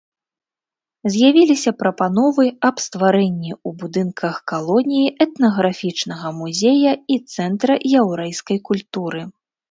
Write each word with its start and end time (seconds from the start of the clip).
З'явіліся 1.15 1.71
прапановы 1.81 2.45
аб 2.69 2.75
стварэнні 2.85 3.51
ў 3.67 3.81
будынках 3.81 4.39
калоніі 4.51 5.11
этнаграфічнага 5.25 6.27
музея 6.39 6.95
і 7.17 7.19
цэнтра 7.35 7.77
яўрэйскай 8.01 8.57
культуры. 8.71 9.21